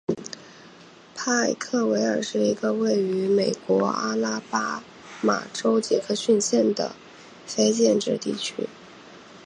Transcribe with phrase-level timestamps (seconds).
[1.13, 4.83] 派克维尔是一个位于美国阿拉巴
[5.21, 6.95] 马州杰克逊县的
[7.45, 8.67] 非建制地区。